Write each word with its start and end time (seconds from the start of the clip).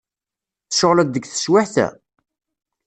Tceɣleḍ 0.69 1.07
deg 1.09 1.25
teswiεt-a? 1.25 1.87